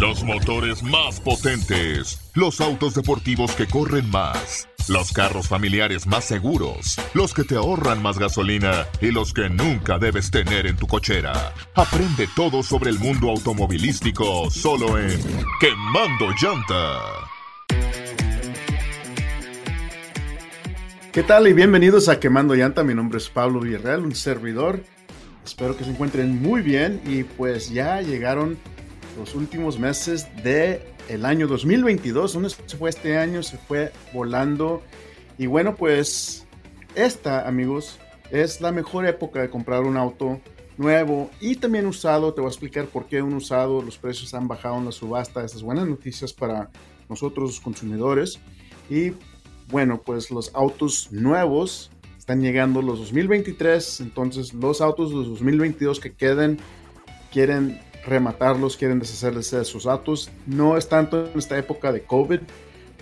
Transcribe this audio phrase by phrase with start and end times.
[0.00, 6.96] Los motores más potentes, los autos deportivos que corren más, los carros familiares más seguros,
[7.14, 11.54] los que te ahorran más gasolina y los que nunca debes tener en tu cochera.
[11.74, 15.18] Aprende todo sobre el mundo automovilístico solo en
[15.60, 17.00] Quemando Llanta.
[21.10, 22.84] ¿Qué tal y bienvenidos a Quemando Llanta?
[22.84, 24.84] Mi nombre es Pablo Villarreal, un servidor.
[25.42, 28.58] Espero que se encuentren muy bien y pues ya llegaron
[29.16, 32.34] los últimos meses de el año 2022.
[32.34, 33.42] ¿Dónde se fue este año?
[33.42, 34.82] Se fue volando.
[35.38, 36.46] Y bueno, pues
[36.94, 37.98] esta, amigos,
[38.30, 40.40] es la mejor época de comprar un auto
[40.76, 42.34] nuevo y también usado.
[42.34, 45.44] Te voy a explicar por qué un usado, los precios han bajado en la subasta.
[45.44, 46.70] Estas buenas noticias para
[47.08, 48.40] nosotros los consumidores.
[48.90, 49.12] Y
[49.68, 54.00] bueno, pues los autos nuevos están llegando los 2023.
[54.00, 56.58] Entonces los autos de los 2022 que queden
[57.32, 60.30] quieren rematarlos, quieren deshacerse de sus datos.
[60.46, 62.40] No es tanto en esta época de COVID,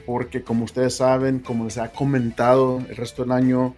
[0.07, 3.75] porque como ustedes saben, como les ha comentado el resto del año,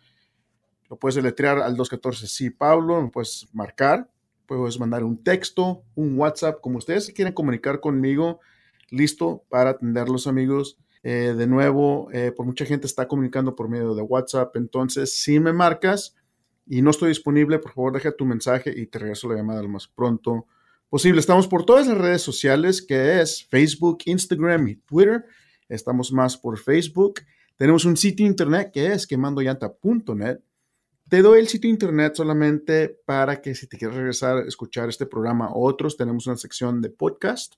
[0.89, 4.11] Lo puedes deletrear al 214 sí Pablo, lo puedes marcar,
[4.47, 8.41] puedes mandar un texto, un WhatsApp, como ustedes quieren comunicar conmigo,
[8.91, 10.79] listo para atenderlos amigos.
[11.03, 15.41] Eh, de nuevo, eh, por mucha gente está comunicando por medio de WhatsApp, entonces si
[15.41, 16.14] me marcas,
[16.66, 19.68] y no estoy disponible, por favor deja tu mensaje y te regreso la llamada lo
[19.68, 20.46] más pronto
[20.88, 21.20] posible.
[21.20, 25.24] Estamos por todas las redes sociales que es Facebook, Instagram y Twitter.
[25.68, 27.20] Estamos más por Facebook.
[27.56, 30.40] Tenemos un sitio internet que es quemandoyanta.net.
[31.08, 35.06] Te doy el sitio internet solamente para que si te quieres regresar a escuchar este
[35.06, 37.55] programa o otros, tenemos una sección de podcast.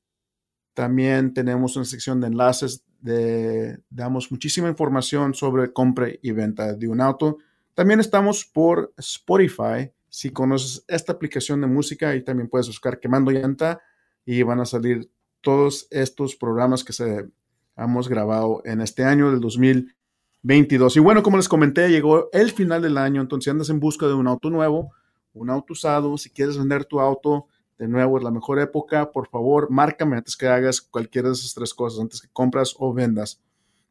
[0.72, 6.88] También tenemos una sección de enlaces de, damos muchísima información sobre compra y venta de
[6.88, 7.38] un auto
[7.74, 9.90] también estamos por Spotify.
[10.08, 13.80] Si conoces esta aplicación de música, ahí también puedes buscar Quemando Llanta
[14.24, 17.28] y van a salir todos estos programas que se
[17.76, 20.96] hemos grabado en este año del 2022.
[20.96, 24.14] Y bueno, como les comenté, llegó el final del año, entonces andas en busca de
[24.14, 24.92] un auto nuevo,
[25.32, 27.48] un auto usado, si quieres vender tu auto,
[27.78, 31.54] de nuevo es la mejor época, por favor, márcame antes que hagas cualquiera de esas
[31.54, 33.42] tres cosas, antes que compras o vendas,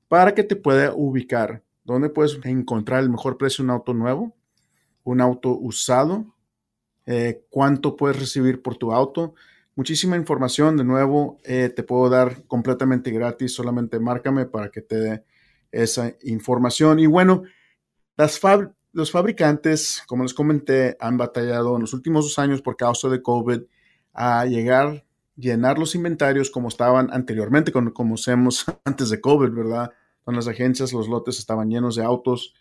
[0.08, 4.36] para que te pueda ubicar ¿Dónde puedes encontrar el mejor precio un auto nuevo?
[5.04, 6.34] Un auto usado.
[7.06, 9.36] Eh, ¿Cuánto puedes recibir por tu auto?
[9.76, 14.96] Muchísima información, de nuevo, eh, te puedo dar completamente gratis, solamente márcame para que te
[14.98, 15.24] dé
[15.72, 17.00] esa información.
[17.00, 17.44] Y bueno,
[18.16, 18.40] las
[18.92, 23.24] los fabricantes, como les comenté, han batallado en los últimos dos años por causa de
[23.24, 23.64] COVID
[24.14, 25.06] a llegar,
[25.36, 29.92] llenar los inventarios como estaban anteriormente, como conocemos antes de COVID, ¿verdad?
[30.24, 32.54] Con las agencias, los lotes estaban llenos de autos.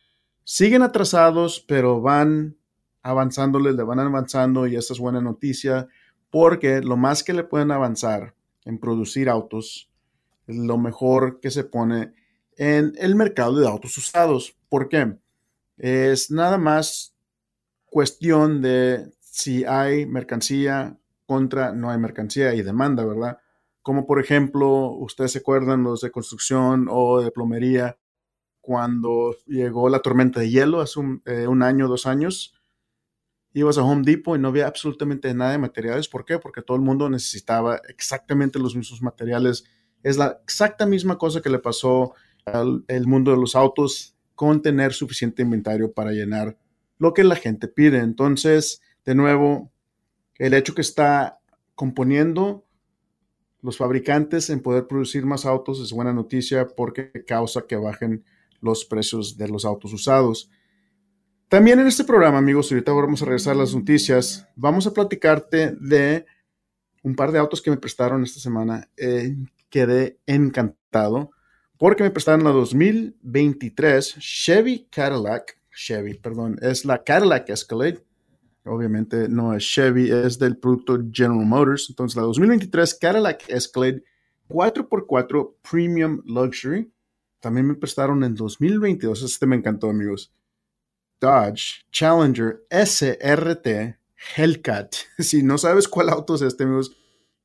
[0.44, 2.56] Siguen atrasados, pero van
[3.02, 5.88] avanzándole, le van avanzando y esta es buena noticia
[6.30, 8.34] porque lo más que le pueden avanzar
[8.64, 9.90] en producir autos,
[10.46, 12.14] lo mejor que se pone
[12.56, 14.56] en el mercado de autos usados.
[14.68, 15.18] ¿Por qué?
[15.76, 17.14] Es nada más
[17.84, 20.96] cuestión de si hay mercancía
[21.26, 23.38] contra no hay mercancía y demanda, ¿verdad?
[23.82, 27.98] Como por ejemplo, ustedes se acuerdan los de construcción o de plomería,
[28.60, 32.54] cuando llegó la tormenta de hielo hace un, eh, año, dos años,
[33.52, 36.08] ibas a Home Depot y no había absolutamente nada de materiales.
[36.08, 36.38] ¿Por qué?
[36.38, 39.64] Porque todo el mundo necesitaba exactamente los mismos materiales.
[40.04, 42.14] Es la exacta misma cosa que le pasó
[42.46, 46.56] al mundo de los autos con tener suficiente inventario para llenar
[46.98, 47.98] lo que la gente pide.
[47.98, 49.72] Entonces, de nuevo,
[50.38, 51.40] el hecho que está
[51.74, 52.64] componiendo
[53.62, 58.24] los fabricantes en poder producir más autos es buena noticia porque causa que bajen
[58.60, 60.50] los precios de los autos usados.
[61.48, 65.76] También en este programa, amigos, ahorita vamos a regresar a las noticias, vamos a platicarte
[65.80, 66.26] de
[67.02, 68.88] un par de autos que me prestaron esta semana.
[68.96, 69.36] Eh,
[69.68, 71.30] quedé encantado
[71.78, 78.04] porque me prestaron la 2023 Chevy Cadillac, Chevy, perdón, es la Cadillac Escalade
[78.64, 81.86] obviamente no es Chevy, es del producto General Motors.
[81.90, 84.04] Entonces, la 2023 Cadillac Escalade
[84.48, 86.92] 4x4 Premium Luxury.
[87.40, 89.22] También me prestaron en 2022.
[89.22, 90.32] Este me encantó, amigos.
[91.20, 93.96] Dodge Challenger SRT
[94.36, 94.94] Hellcat.
[95.18, 96.96] Si no sabes cuál auto es este, amigos,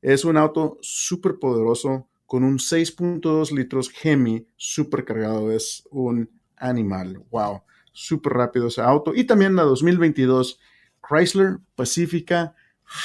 [0.01, 5.51] es un auto súper poderoso, con un 6.2 litros Hemi supercargado.
[5.51, 7.23] Es un animal.
[7.31, 7.63] Wow.
[7.91, 9.15] Súper rápido ese auto.
[9.15, 10.59] Y también la 2022
[11.07, 12.55] Chrysler Pacifica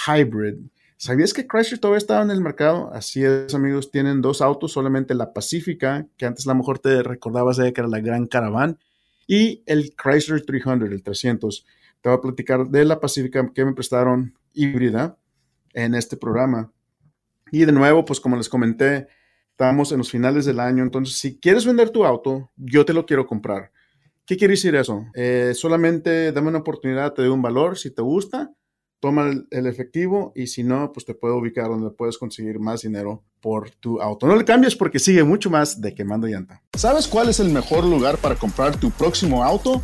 [0.06, 0.56] Hybrid.
[0.96, 2.92] ¿Sabías que Chrysler todavía estaba en el mercado?
[2.92, 3.90] Así es, amigos.
[3.90, 7.80] Tienen dos autos, solamente la Pacifica, que antes a lo mejor te recordabas de que
[7.80, 8.78] era la Gran Caravan,
[9.26, 11.66] y el Chrysler 300, el 300.
[12.00, 15.16] Te voy a platicar de la Pacifica que me prestaron híbrida
[15.74, 16.70] en este programa.
[17.50, 19.08] Y de nuevo, pues como les comenté,
[19.50, 23.06] estamos en los finales del año, entonces si quieres vender tu auto, yo te lo
[23.06, 23.70] quiero comprar.
[24.26, 25.04] ¿Qué quiere decir eso?
[25.14, 28.52] Eh, solamente dame una oportunidad, te doy un valor, si te gusta,
[29.00, 33.24] toma el, efectivo y si no, pues te puedo ubicar donde puedes conseguir más dinero
[33.40, 34.28] por tu auto.
[34.28, 36.62] No le cambies porque sigue mucho más de Quemando Llanta.
[36.74, 39.82] ¿Sabes cuál es el mejor lugar para comprar tu próximo auto?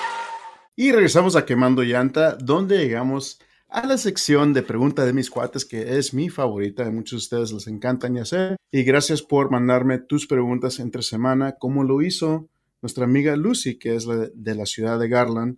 [0.77, 5.65] Y regresamos a Quemando llanta, donde llegamos a la sección de pregunta de mis cuates,
[5.65, 8.55] que es mi favorita, a muchos de ustedes les encantan y hacer.
[8.71, 12.47] Y gracias por mandarme tus preguntas entre semana, como lo hizo
[12.85, 15.57] nuestra amiga Lucy, que es de la ciudad de Garland,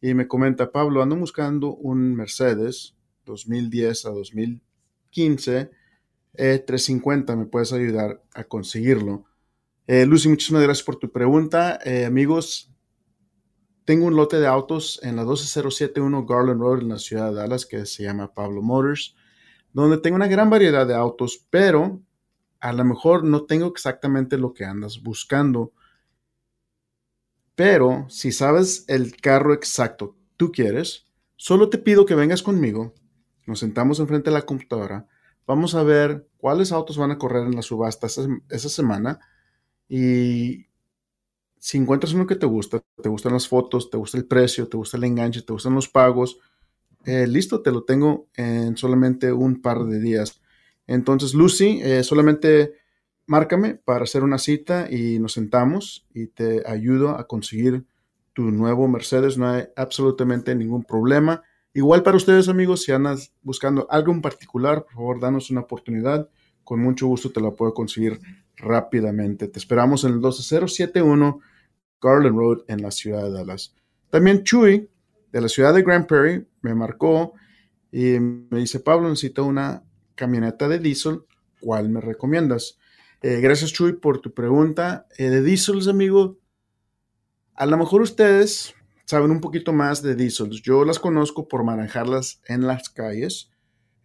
[0.00, 2.94] y me comenta, Pablo, ando buscando un Mercedes
[3.26, 5.70] 2010 a 2015,
[6.34, 9.24] e 350, ¿me puedes ayudar a conseguirlo?
[9.88, 11.80] Eh, Lucy, muchísimas gracias por tu pregunta.
[11.84, 12.72] Eh, amigos,
[13.84, 17.66] tengo un lote de autos en la 12071 Garland Road en la ciudad de Dallas
[17.66, 19.16] que se llama Pablo Motors,
[19.72, 22.00] donde tengo una gran variedad de autos, pero
[22.60, 25.72] a lo mejor no tengo exactamente lo que andas buscando.
[27.58, 32.94] Pero si sabes el carro exacto tú quieres, solo te pido que vengas conmigo,
[33.46, 35.08] nos sentamos enfrente de la computadora,
[35.44, 39.18] vamos a ver cuáles autos van a correr en la subasta esa, semana
[39.88, 40.66] y
[41.58, 44.76] si encuentras uno que te gusta, te gustan las fotos, te gusta el precio, te
[44.76, 46.38] gusta el enganche, te gustan los pagos,
[47.06, 50.40] eh, listo, te lo tengo en solamente un par de días.
[50.86, 52.74] Entonces, Lucy, eh, solamente
[53.28, 57.84] márcame para hacer una cita y nos sentamos y te ayudo a conseguir
[58.32, 59.36] tu nuevo Mercedes.
[59.36, 61.42] No hay absolutamente ningún problema.
[61.74, 66.28] Igual para ustedes, amigos, si andas buscando algo en particular, por favor, danos una oportunidad.
[66.64, 68.18] Con mucho gusto te la puedo conseguir
[68.56, 69.46] rápidamente.
[69.46, 71.40] Te esperamos en el 12071
[72.00, 73.74] Garland Road en la ciudad de Dallas.
[74.08, 74.88] También Chuy,
[75.30, 77.34] de la ciudad de Grand Prairie, me marcó
[77.92, 79.82] y me dice, Pablo, necesito una
[80.14, 81.24] camioneta de diésel.
[81.60, 82.78] ¿Cuál me recomiendas?
[83.20, 85.08] Eh, gracias, Chuy, por tu pregunta.
[85.16, 86.38] Eh, de diesels, amigo,
[87.54, 88.74] a lo mejor ustedes
[89.06, 90.62] saben un poquito más de diesels.
[90.62, 93.50] Yo las conozco por manejarlas en las calles.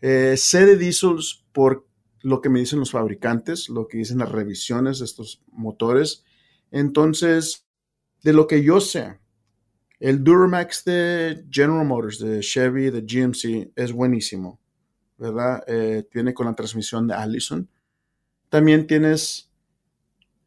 [0.01, 1.87] Eh, sé de diesels por
[2.21, 6.23] lo que me dicen los fabricantes, lo que dicen las revisiones de estos motores.
[6.71, 7.67] Entonces,
[8.23, 9.19] de lo que yo sé,
[9.99, 14.59] el Duramax de General Motors, de Chevy, de GMC, es buenísimo,
[15.17, 15.63] ¿verdad?
[16.11, 17.69] tiene con la transmisión de Allison.
[18.53, 19.49] También tienes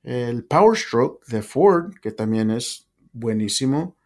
[0.04, 3.96] el Power Stroke de Ford, que también es buenísimo.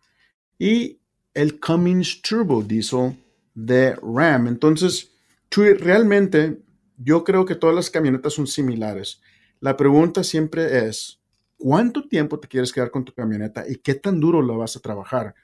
[0.59, 1.01] Y
[1.35, 3.15] el Cummins Turbo Diesel
[3.55, 4.47] de Ram.
[4.47, 5.13] Entonces,
[5.51, 6.63] realmente
[6.97, 9.21] yo creo que todas las camionetas son similares.
[9.61, 11.21] La pregunta siempre es,
[11.59, 14.81] ¿cuánto tiempo te quieres quedar con tu camioneta y qué tan duro la vas a
[14.81, 15.35] trabajar?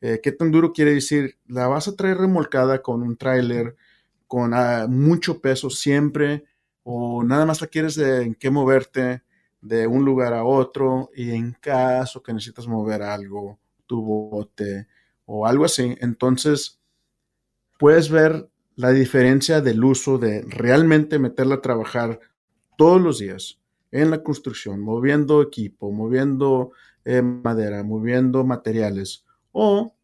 [0.00, 1.36] Eh, ¿Qué tan duro quiere decir?
[1.48, 3.74] ¿La vas a traer remolcada con un tráiler,
[4.28, 6.44] con ah, mucho peso siempre?
[6.84, 9.22] O nada más requieres de en qué moverte
[9.60, 14.86] de un lugar a otro y en caso que necesitas mover algo, tu bote
[15.24, 16.78] o algo así, entonces
[17.78, 22.20] puedes ver la diferencia del uso de realmente meterla a trabajar
[22.76, 23.60] todos los días
[23.90, 26.72] en la construcción, moviendo equipo, moviendo
[27.04, 29.94] eh, madera, moviendo materiales, o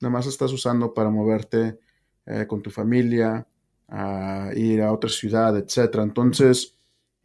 [0.00, 1.78] nada más estás usando para moverte
[2.26, 3.46] eh, con tu familia,
[3.90, 5.96] a ir a otra ciudad, etc.
[5.96, 6.76] Entonces,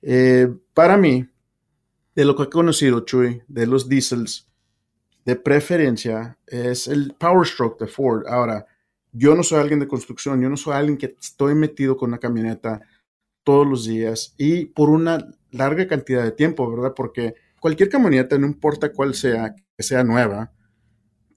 [0.01, 1.27] eh, para mí,
[2.15, 4.49] de lo que he conocido, Chuy, de los diesels,
[5.25, 8.25] de preferencia es el Power Stroke de Ford.
[8.27, 8.65] Ahora,
[9.11, 12.19] yo no soy alguien de construcción, yo no soy alguien que estoy metido con una
[12.19, 12.81] camioneta
[13.43, 16.93] todos los días y por una larga cantidad de tiempo, ¿verdad?
[16.95, 20.51] Porque cualquier camioneta, no importa cuál sea, que sea nueva,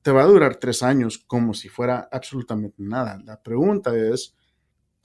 [0.02, 3.20] te va a durar tres años como si fuera absolutamente nada.
[3.24, 4.34] La pregunta es,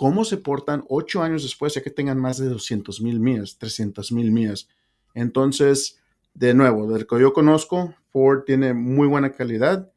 [0.04, 4.12] ¿cómo se portan ocho años después ya que tengan más de 200 mil millas, 300
[4.12, 4.68] mil millas?
[5.14, 5.98] Entonces,
[6.34, 9.94] de nuevo, del que yo conozco, Ford tiene muy buena calidad,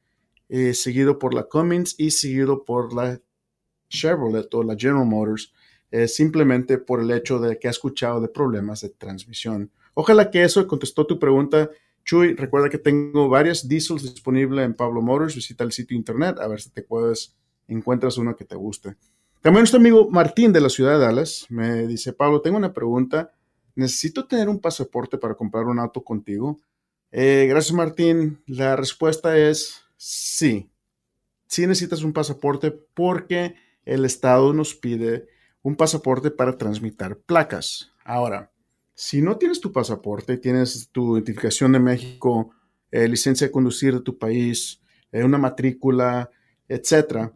[0.49, 3.21] eh, seguido por la Cummins y seguido por la
[3.89, 5.53] Chevrolet o la General Motors,
[5.91, 9.73] eh, simplemente por el hecho de que ha escuchado de problemas de transmisión.
[9.95, 11.69] Ojalá que eso contestó tu pregunta.
[12.05, 15.35] Chuy, recuerda que tengo varias diesels disponibles en Pablo Motors.
[15.35, 17.35] Visita el sitio internet a ver si te puedes,
[17.67, 18.95] encuentras uno que te guste.
[19.47, 23.33] También nuestro amigo Martín de la ciudad de Dallas me dice, Pablo, tengo una pregunta.
[23.77, 26.59] ¿Necesito tener un pasaporte para comprar un auto contigo?
[27.13, 28.43] Eh, gracias, Martín.
[28.47, 30.69] La respuesta es sí.
[31.47, 35.29] Sí necesitas un pasaporte porque el Estado nos pide
[35.63, 37.93] un pasaporte para transmitir placas.
[38.05, 38.51] Ahora,
[38.95, 42.51] si no tienes tu pasaporte, tienes tu identificación de México,
[42.91, 46.33] eh, licencia de conducir de tu país, eh, una matrícula,
[46.67, 47.33] etcétera,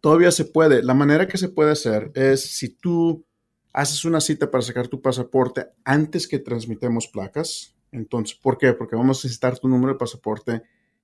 [0.00, 0.82] todavía se puede.
[0.82, 3.24] La manera que se puede hacer es si tú
[3.72, 7.74] haces una cita para sacar tu pasaporte antes que transmitemos placas.
[7.92, 8.72] Entonces, ¿por qué?
[8.72, 10.62] Porque vamos a necesitar tu número de pasaporte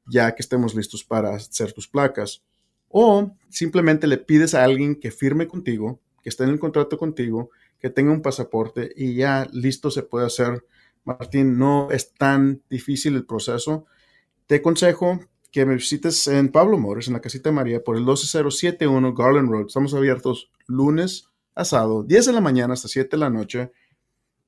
[0.08, 2.42] ya que estemos listos para hacer tus placas.
[2.88, 7.50] O simplemente le pides a alguien que firme contigo, que esté en el contrato contigo
[7.78, 10.64] que tenga un pasaporte y ya listo se puede hacer.
[11.04, 13.86] Martín, no es tan difícil el proceso.
[14.46, 15.20] Te aconsejo
[15.56, 19.68] que me visites en Pablo Mores, en la casita María, por el 12071 Garland Road.
[19.68, 23.72] Estamos abiertos lunes a sábado, 10 de la mañana hasta 7 de la noche,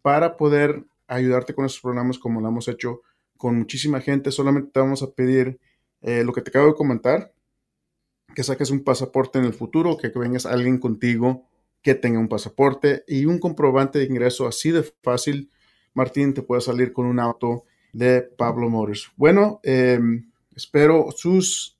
[0.02, 3.00] para poder ayudarte con estos programas como lo hemos hecho
[3.38, 4.30] con muchísima gente.
[4.30, 5.58] Solamente te vamos a pedir
[6.02, 7.32] eh, lo que te acabo de comentar,
[8.34, 11.48] que saques un pasaporte en el futuro, que vengas alguien contigo
[11.80, 15.50] que tenga un pasaporte y un comprobante de ingreso así de fácil,
[15.94, 19.10] Martín te puede salir con un auto de Pablo Motors.
[19.16, 21.76] Bueno, em, espero sus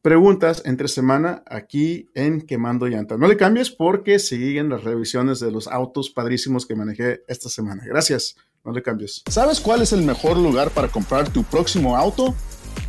[0.00, 3.18] preguntas entre semana aquí en Quemando Llanta.
[3.18, 7.82] No le cambies porque siguen las revisiones de los autos padrísimos que manejé esta semana.
[7.86, 9.22] Gracias, no le cambies.
[9.28, 12.34] ¿Sabes cuál es el mejor lugar para comprar tu próximo auto?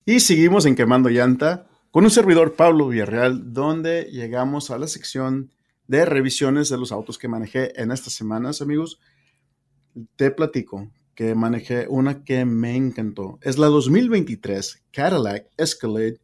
[0.06, 5.52] Y seguimos en Quemando llanta con un servidor Pablo Villarreal, donde llegamos a la sección
[5.88, 9.00] de revisiones de los autos que manejé en estas semanas, amigos.
[10.16, 13.40] Te platico que manejé una que me encantó.
[13.42, 16.20] Es la 2023 Cadillac Escalade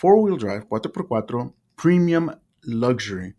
[0.00, 2.30] 4-Wheel Drive 4x4 Premium
[2.62, 3.34] Luxury.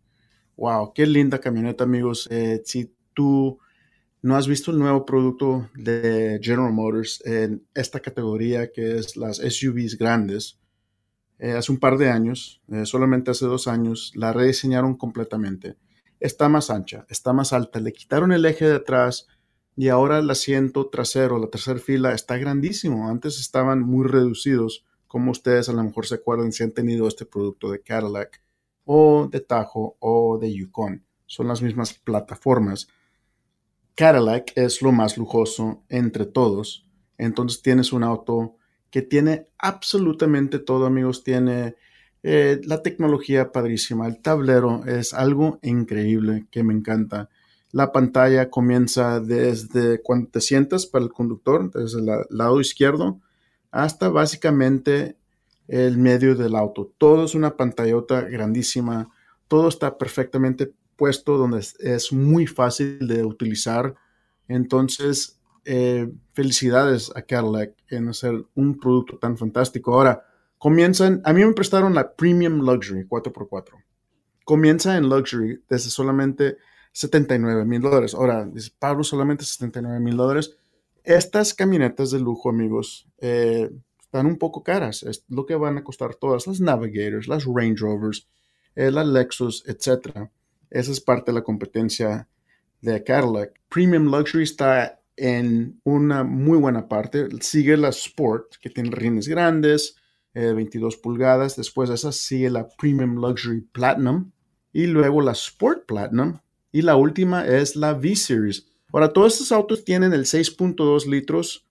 [0.55, 2.27] Wow, qué linda camioneta, amigos.
[2.31, 3.59] Eh, si tú
[4.21, 9.37] no has visto el nuevo producto de General Motors en esta categoría que es las
[9.37, 10.59] SUVs grandes,
[11.37, 15.77] eh, hace un par de años, eh, solamente hace dos años, la rediseñaron completamente.
[16.19, 19.27] Está más ancha, está más alta, le quitaron el eje de atrás,
[19.75, 23.09] y ahora el asiento trasero, la tercera fila, está grandísimo.
[23.09, 27.25] Antes estaban muy reducidos, como ustedes a lo mejor se acuerdan si han tenido este
[27.25, 28.41] producto de Cadillac
[28.85, 31.03] o de Tahoe o de Yukon.
[31.25, 32.87] Son las mismas plataformas.
[33.95, 36.85] Cadillac es lo más lujoso entre todos.
[37.17, 38.55] entonces tienes un auto
[38.89, 41.23] que tiene absolutamente todo, amigos.
[41.23, 41.75] Tiene
[42.23, 47.29] eh, la tecnología padrísima, el tablero es algo increíble que me encanta.
[47.71, 53.19] La pantalla comienza desde cuando te sientas para el conductor, desde el lado izquierdo,
[53.71, 55.17] hasta básicamente
[55.67, 56.91] el medio del auto.
[56.97, 59.09] Todo es una pantallota grandísima,
[59.47, 63.95] todo está perfectamente puesto donde es, muy fácil de utilizar.
[64.47, 69.93] Entonces, eh, felicidades a Cadillac en hacer un producto tan fantástico.
[69.93, 70.25] Ahora,
[70.57, 73.83] comienzan, a mí me prestaron la Premium Luxury 4x4.
[74.43, 76.57] Comienza en Luxury desde solamente
[76.91, 78.13] 79 mil dólares.
[78.13, 80.57] Ahora, dice Pablo, solamente 79 mil dólares.
[81.03, 83.69] Estas camionetas de lujo, amigos, eh,
[84.01, 85.03] están un poco caras.
[85.03, 88.27] Es lo que van a costar todas las Navigators, las Range Rovers,
[88.75, 90.29] eh, las Lexus, etc.
[90.69, 92.27] Esa es parte de la competencia
[92.81, 93.59] de Cadillac.
[93.69, 97.27] Premium Luxury está en una muy buena parte.
[97.41, 99.95] Sigue la Sport, que tiene rines grandes,
[100.33, 101.55] 22 eh, pulgadas.
[101.55, 104.31] Después de esa sigue la Premium Luxury Platinum.
[104.71, 106.39] Y luego la Sport Platinum.
[106.71, 108.67] Y la última es la V-Series.
[108.91, 111.67] Ahora, todos estos autos tienen el 6.2 litros,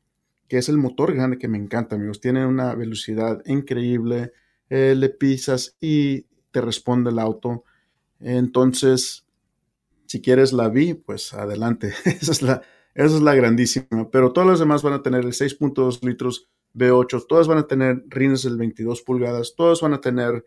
[0.49, 2.21] que es el motor grande que me encanta, amigos.
[2.21, 4.33] Tienen una velocidad increíble.
[4.71, 7.65] Eh, le pisas y te responde el auto.
[8.21, 9.25] Entonces,
[10.07, 11.93] si quieres la V, pues adelante.
[12.05, 12.63] esa, es la,
[12.95, 14.11] esa es la grandísima.
[14.11, 17.27] Pero todas las demás van a tener el 6.2 litros V8.
[17.29, 19.55] Todas van a tener rines del 22 pulgadas.
[19.57, 20.45] Todas van a tener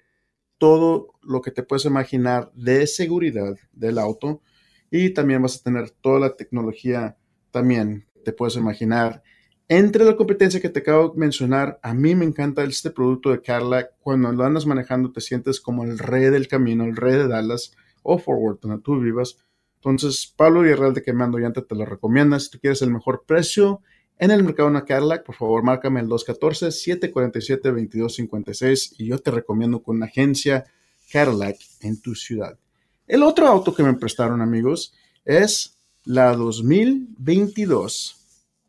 [0.62, 4.44] todo lo que te puedes imaginar de seguridad del auto
[4.92, 7.18] y también vas a tener toda la tecnología
[7.50, 9.24] también te puedes imaginar.
[9.68, 13.42] Entre la competencia que te acabo de mencionar, a mí me encanta este producto de
[13.42, 13.96] Cadillac.
[14.02, 17.76] Cuando lo andas manejando te sientes como el rey del camino, el rey de Dallas
[18.04, 19.40] o Forward, donde tú vivas.
[19.78, 22.40] Entonces, Pablo Villarreal de Quemando Llanta te lo recomienda.
[22.40, 23.82] Si tú quieres el mejor precio
[24.22, 29.82] en el mercado de una Cadillac, por favor, márcame el 214-747-2256 y yo te recomiendo
[29.82, 30.66] con una agencia
[31.12, 32.60] Cadillac en tu ciudad.
[33.08, 34.94] El otro auto que me prestaron, amigos,
[35.26, 38.16] es la 2022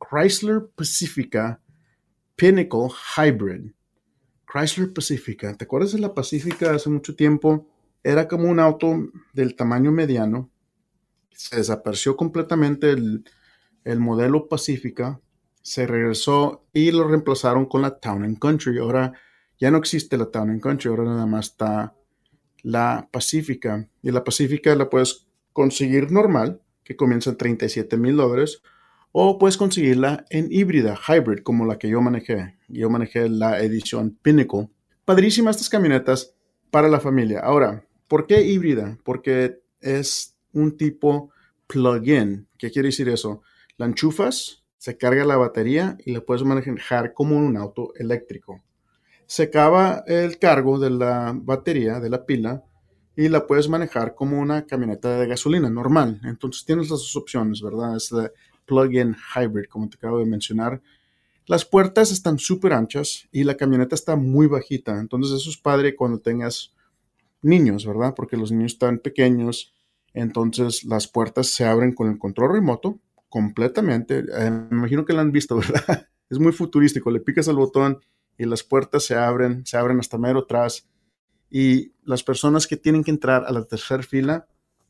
[0.01, 1.61] Chrysler Pacifica
[2.35, 3.73] Pinnacle Hybrid.
[4.51, 5.55] Chrysler Pacifica.
[5.55, 7.69] ¿Te acuerdas de la Pacifica hace mucho tiempo?
[8.03, 10.49] Era como un auto del tamaño mediano.
[11.31, 13.23] Se desapareció completamente el,
[13.85, 15.21] el modelo Pacifica
[15.63, 18.79] se regresó y lo reemplazaron con la Town and Country.
[18.79, 19.13] Ahora
[19.59, 21.95] ya no existe la Town and Country, ahora nada más está
[22.63, 23.89] la Pacífica.
[24.03, 28.63] Y la Pacífica la puedes conseguir normal, que comienza en 37 mil dólares,
[29.13, 32.57] o puedes conseguirla en híbrida, hybrid, como la que yo manejé.
[32.69, 34.71] Yo manejé la edición Pinnacle.
[35.05, 36.35] Padrísimas estas camionetas
[36.71, 37.41] para la familia.
[37.41, 38.99] Ahora, ¿por qué híbrida?
[39.05, 41.31] Porque es un tipo
[41.67, 42.49] plug-in.
[42.57, 43.43] ¿Qué quiere decir eso?
[43.77, 48.65] La enchufas, se carga la batería y la puedes manejar como un auto eléctrico.
[49.27, 52.65] Se acaba el cargo de la batería, de la pila,
[53.15, 56.21] y la puedes manejar como una camioneta de gasolina normal.
[56.25, 57.97] Entonces tienes las dos opciones, ¿verdad?
[57.97, 58.33] Es de
[58.67, 60.83] plug-in hybrid, como te acabo de mencionar.
[61.47, 64.99] Las puertas están súper anchas y la camioneta está muy bajita.
[64.99, 66.73] Entonces eso es padre cuando tengas
[67.41, 68.15] niños, ¿verdad?
[68.17, 69.73] Porque los niños están pequeños.
[70.13, 72.99] Entonces las puertas se abren con el control remoto
[73.33, 74.19] completamente.
[74.19, 76.07] Eh, me imagino que la han visto, ¿verdad?
[76.29, 77.11] Es muy futurístico.
[77.11, 77.99] Le picas al botón
[78.37, 80.87] y las puertas se abren, se abren hasta mero atrás.
[81.51, 84.47] Y las personas que tienen que entrar a la tercera fila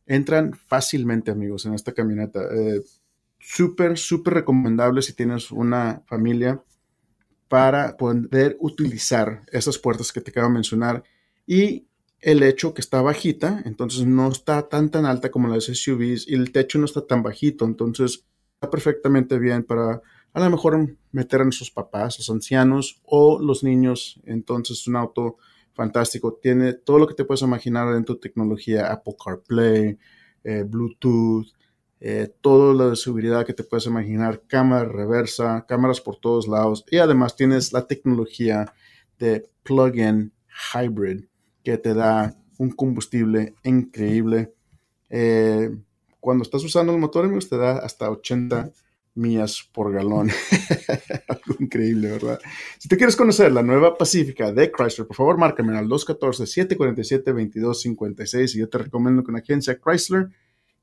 [0.07, 2.41] entran fácilmente, amigos, en esta camioneta.
[2.53, 2.81] Eh,
[3.39, 6.61] súper, súper recomendable si tienes una familia
[7.47, 11.05] para poder utilizar esas puertas que te acabo de mencionar.
[11.47, 11.87] Y
[12.21, 16.35] el hecho que está bajita, entonces no está tan tan alta como las SUVs y
[16.35, 18.25] el techo no está tan bajito, entonces
[18.71, 20.03] perfectamente bien para
[20.35, 24.21] a lo mejor meter a nuestros papás, los ancianos o los niños.
[24.25, 25.37] Entonces, es un auto
[25.75, 26.39] fantástico.
[26.41, 29.99] Tiene todo lo que te puedes imaginar dentro de tecnología, Apple CarPlay,
[30.45, 31.47] eh, Bluetooth,
[32.01, 36.85] eh, todo lo de seguridad que te puedes imaginar, cámara reversa, cámaras por todos lados.
[36.91, 38.73] Y además tienes la tecnología
[39.19, 40.33] de plug-in
[40.75, 41.27] hybrid
[41.63, 44.53] que te da un combustible increíble.
[45.11, 45.71] Eh,
[46.23, 48.71] cuando estás usando el motor, te da hasta 80
[49.17, 50.31] millas por galón.
[51.29, 52.39] Algo increíble, ¿verdad?
[52.79, 58.59] Si te quieres conocer la nueva Pacífica de Chrysler, por favor, márcame al 214-747-2256 y
[58.61, 60.29] yo te recomiendo que una agencia Chrysler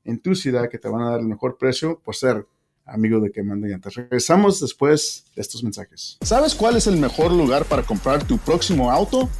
[0.04, 2.46] en tu ciudad que te van a dar el mejor precio por ser
[2.84, 3.94] amigo de Quemando Llantas.
[3.94, 6.18] Regresamos después de estos mensajes.
[6.20, 9.30] ¿Sabes cuál es el mejor lugar para comprar tu próximo auto?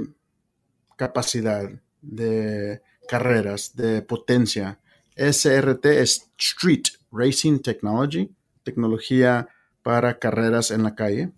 [0.96, 1.68] capacidad,
[2.02, 4.80] de carreras, de potencia.
[5.16, 8.30] SRT es Street Racing Technology,
[8.64, 9.48] tecnología
[9.82, 11.32] para carreras en la calle.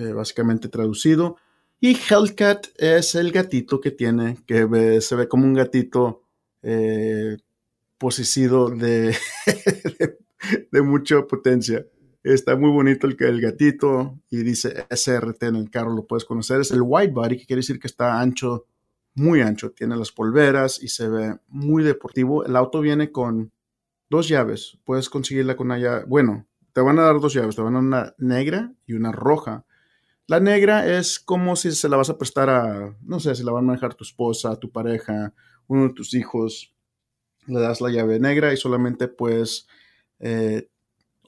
[0.00, 1.36] Eh, básicamente traducido.
[1.78, 6.22] Y Hellcat es el gatito que tiene, que se ve como un gatito
[6.62, 7.36] eh,
[8.78, 9.16] de,
[10.72, 11.84] de, mucha potencia.
[12.22, 16.62] Está muy bonito el, el gatito y dice SRT en el carro, lo puedes conocer.
[16.62, 18.66] Es el white body, que quiere decir que está ancho,
[19.14, 19.72] muy ancho.
[19.72, 22.42] Tiene las polveras y se ve muy deportivo.
[22.46, 23.52] El auto viene con
[24.08, 24.78] dos llaves.
[24.84, 26.04] Puedes conseguirla con una llave.
[26.06, 27.54] Bueno, te van a dar dos llaves.
[27.54, 29.66] Te van a dar una negra y una roja.
[30.30, 33.50] La negra es como si se la vas a prestar a, no sé, si la
[33.50, 35.34] va a manejar tu esposa, tu pareja,
[35.66, 36.72] uno de tus hijos.
[37.48, 39.66] Le das la llave negra y solamente puedes
[40.20, 40.68] eh,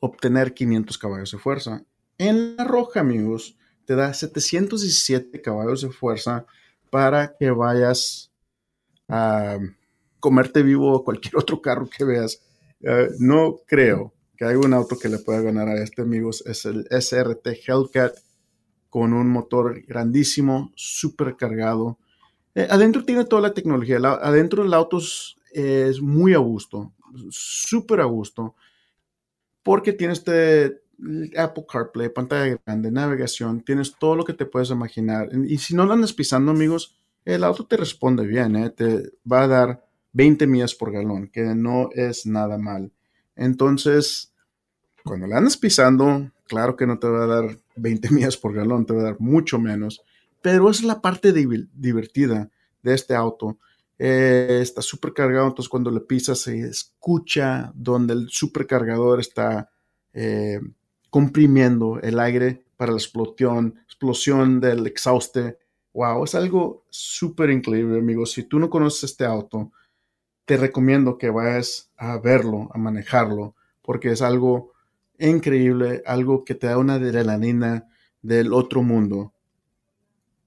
[0.01, 1.85] obtener 500 caballos de fuerza.
[2.17, 6.47] En la roja, amigos, te da 717 caballos de fuerza
[6.89, 8.31] para que vayas
[9.09, 9.59] a
[10.21, 12.41] comerte vivo cualquier otro carro que veas.
[12.79, 16.45] Eh, no creo que haya un auto que le pueda ganar a este, amigos.
[16.47, 18.15] Es el SRT Hellcat
[18.93, 21.97] con un motor grandísimo, súper cargado.
[22.55, 23.97] Eh, adentro tiene toda la tecnología.
[23.97, 24.99] adentro el auto
[25.51, 26.93] es, muy a gusto,
[27.31, 28.55] súper a gusto,
[29.63, 30.83] porque tiene este
[31.39, 35.31] Apple CarPlay, pantalla grande, navegación, tienes todo lo que te puedes imaginar.
[35.47, 38.69] Y si no lo andas pisando, amigos, el auto te responde bien, ¿eh?
[38.69, 42.93] te va a dar 20 millas por galón, que no es nada mal.
[43.37, 44.35] Entonces,
[45.03, 48.85] cuando la andas pisando, claro que no te va a dar 20 millas por galón,
[48.85, 50.03] te va a dar mucho menos,
[50.43, 52.51] pero es la parte divertida
[52.83, 53.59] de este auto.
[53.99, 59.71] Eh, está súper cargado, entonces cuando le pisas se escucha donde el supercargador está
[60.13, 60.61] eh,
[61.09, 65.59] comprimiendo el aire para la explosión, explosión del exhauste.
[65.95, 68.33] Wow, es algo súper increíble, amigos.
[68.33, 69.73] Si tú no conoces este auto,
[70.45, 74.73] te recomiendo que vayas a verlo, a manejarlo, porque es algo
[75.31, 77.89] increíble, algo que te da una adrenalina
[78.23, 79.35] del otro mundo.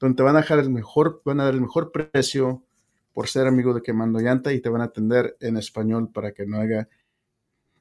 [0.00, 2.64] donde te van a dejar el mejor, van a dar el mejor precio
[3.12, 6.46] por ser amigo de Quemando Llanta y te van a atender en español para que
[6.46, 6.88] no haya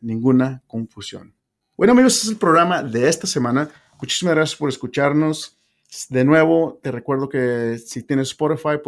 [0.02, 1.34] ninguna confusión.
[1.76, 3.72] Bueno amigos, este es el programa de esta semana.
[4.04, 5.58] Muchísimas gracias por escucharnos.
[6.10, 8.82] De nuevo, te recuerdo que si tienes Spotify, pues